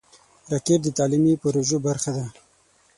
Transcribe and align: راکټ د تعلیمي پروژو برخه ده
راکټ 0.51 0.79
د 0.83 0.87
تعلیمي 0.97 1.33
پروژو 1.43 1.77
برخه 1.87 2.11
ده 2.17 2.25